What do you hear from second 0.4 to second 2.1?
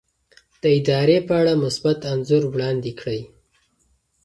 د ادارې په اړه مثبت